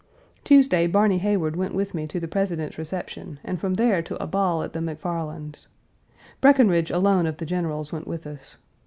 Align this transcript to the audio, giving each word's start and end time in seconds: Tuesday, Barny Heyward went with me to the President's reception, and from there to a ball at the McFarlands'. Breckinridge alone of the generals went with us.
Tuesday, 0.43 0.87
Barny 0.87 1.19
Heyward 1.19 1.55
went 1.55 1.75
with 1.75 1.93
me 1.93 2.07
to 2.07 2.19
the 2.19 2.27
President's 2.27 2.79
reception, 2.79 3.39
and 3.43 3.59
from 3.59 3.75
there 3.75 4.01
to 4.01 4.15
a 4.15 4.25
ball 4.25 4.63
at 4.63 4.73
the 4.73 4.79
McFarlands'. 4.79 5.67
Breckinridge 6.41 6.89
alone 6.89 7.27
of 7.27 7.37
the 7.37 7.45
generals 7.45 7.93
went 7.93 8.07
with 8.07 8.25
us. 8.25 8.57